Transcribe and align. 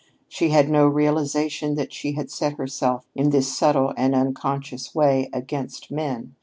She 0.27 0.49
had 0.49 0.67
no 0.67 0.87
realization 0.87 1.75
that 1.75 1.93
she 1.93 2.13
had 2.13 2.31
set 2.31 2.53
herself 2.53 3.05
in 3.13 3.29
this 3.29 3.55
subtle 3.55 3.93
and 3.95 4.15
subconscious 4.15 4.95
way 4.95 5.29
against 5.31 5.91
men. 5.91 6.33